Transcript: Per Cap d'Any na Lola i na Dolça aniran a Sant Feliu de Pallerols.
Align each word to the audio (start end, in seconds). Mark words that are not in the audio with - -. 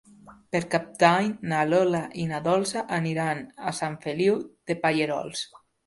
Per 0.53 0.61
Cap 0.75 0.87
d'Any 1.03 1.29
na 1.51 1.59
Lola 1.73 2.01
i 2.25 2.27
na 2.33 2.41
Dolça 2.49 2.85
aniran 2.99 3.47
a 3.73 3.79
Sant 3.85 4.03
Feliu 4.09 4.45
de 4.51 4.83
Pallerols. 4.85 5.51